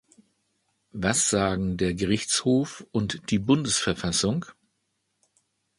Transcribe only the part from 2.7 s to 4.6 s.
und die Bundesverfassung?